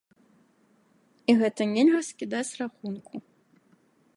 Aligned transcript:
І 1.33 1.35
гэта 1.41 1.67
нельга 1.75 2.01
скідаць 2.09 2.45
з 2.53 2.63
рахунку. 2.63 3.15